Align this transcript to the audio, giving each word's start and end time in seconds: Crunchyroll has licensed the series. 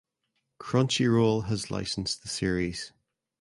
Crunchyroll 0.59 1.45
has 1.45 1.69
licensed 1.69 2.23
the 2.23 2.27
series. 2.27 2.91